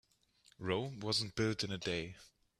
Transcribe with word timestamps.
Rome 0.57 0.99
wasn't 0.99 1.35
built 1.35 1.63
in 1.63 1.71
a 1.71 1.77
day. 1.77 2.15